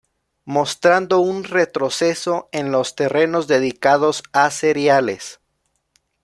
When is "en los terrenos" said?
2.51-3.45